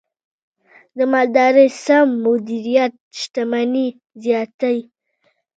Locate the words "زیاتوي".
4.23-4.83